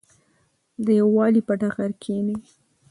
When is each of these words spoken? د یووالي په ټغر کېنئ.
د 0.85 0.87
یووالي 0.99 1.41
په 1.47 1.53
ټغر 1.59 1.91
کېنئ. 2.03 2.37